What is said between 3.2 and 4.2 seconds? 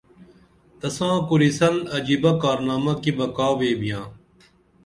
کا ویبِیاں